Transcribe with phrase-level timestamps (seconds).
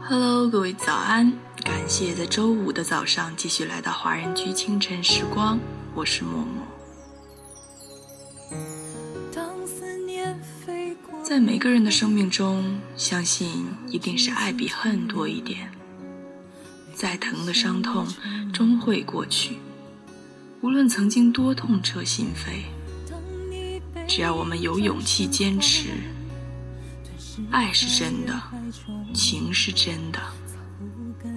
[0.00, 1.32] Hello，各位早安！
[1.64, 5.58] 感谢在周五的早上继续来到华人居清晨时光，
[5.94, 6.64] 我是默默。
[11.24, 15.70] 在每个人的生命中，相信一定是爱比恨多一点。
[16.94, 18.06] 再疼的伤痛
[18.52, 19.58] 终会过去，
[20.60, 22.62] 无论曾经多痛彻心扉，
[24.06, 25.90] 只要我们有勇气坚持，
[27.50, 28.40] 爱是真的，
[29.12, 30.20] 情是真的，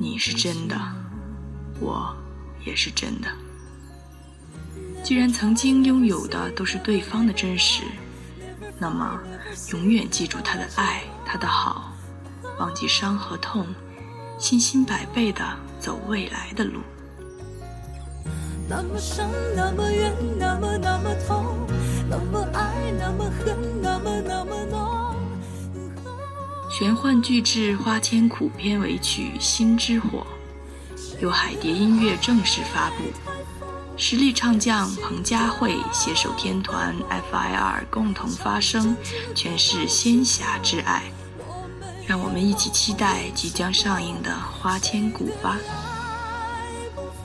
[0.00, 0.76] 你是真的，
[1.80, 2.14] 我
[2.64, 3.28] 也是真的。
[5.02, 7.84] 既然曾经拥有的都是对方的真实。
[8.78, 9.18] 那么，
[9.72, 11.92] 永远记住他的爱，他的好，
[12.58, 13.66] 忘记伤和痛，
[14.38, 15.42] 信心百倍的
[15.80, 16.80] 走未来的路。
[18.68, 21.56] 那么伤，那么远，那么那么痛，
[22.10, 22.35] 那么
[26.70, 30.26] 玄幻巨制《花千骨》片尾曲《心之火》，
[31.20, 32.96] 由海蝶音乐正式发布。
[33.96, 38.94] 实力唱将彭佳慧携手天团 F.I.R 共同发声，
[39.34, 41.04] 诠释仙侠之爱，
[42.06, 45.56] 让我们一起期待即将上映的《花千骨》吧。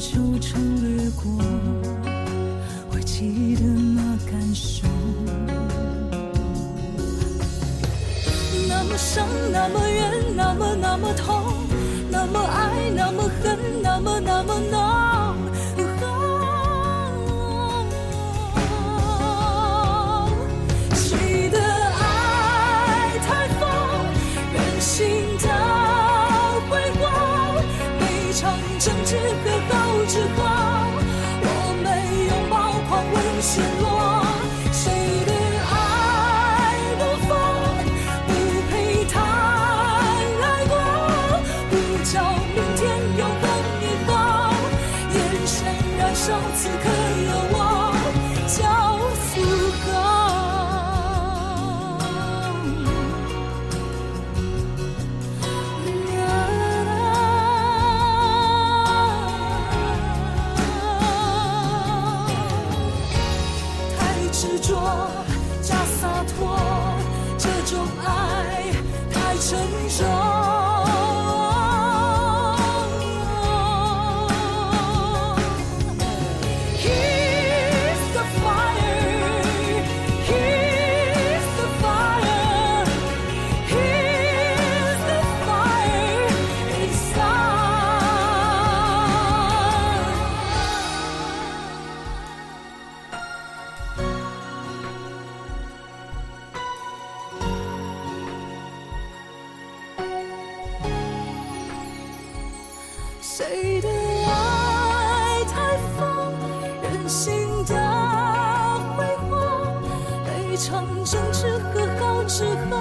[0.00, 1.30] 秋尘掠过，
[2.90, 4.88] 还记得那感受。
[8.66, 11.52] 那么伤，那么怨，那么那么痛，
[12.10, 15.36] 那么爱，那么恨，那么那么恼。
[20.94, 23.68] 谁的爱太疯，
[24.54, 25.06] 任性
[25.42, 25.46] 的
[26.70, 27.62] 挥霍，
[28.00, 29.14] 一场争执
[29.44, 29.69] 和。
[30.06, 30.38] 之后，
[31.42, 31.46] 我
[31.82, 31.86] 们
[32.28, 32.54] 拥抱
[32.88, 33.84] 狂吻失落。
[34.72, 34.84] 谁
[35.26, 35.30] 的
[35.70, 35.72] 爱
[36.98, 37.30] 不疯，
[38.26, 38.28] 不
[38.70, 38.72] 配
[39.06, 39.14] 谈
[40.42, 40.72] 爱过，
[41.70, 41.72] 不
[42.04, 42.49] 叫。
[65.60, 66.56] 假洒脱，
[67.38, 68.72] 这种爱
[69.12, 69.58] 太沉
[69.88, 70.59] 重。
[103.40, 106.04] 谁的爱太疯，
[106.82, 107.74] 任性的
[108.94, 109.72] 挥霍，
[110.52, 112.76] 一场争执和好之后，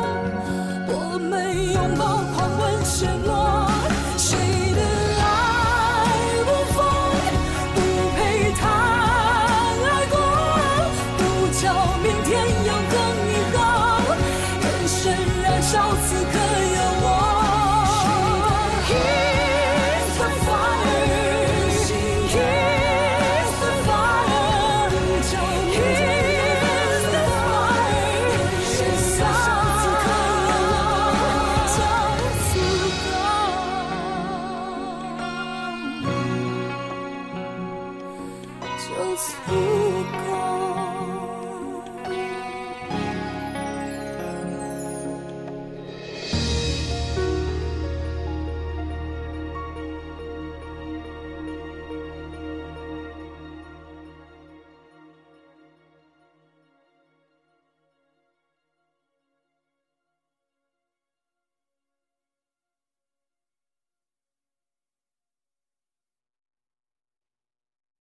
[0.88, 3.29] 我们拥抱狂吻陷。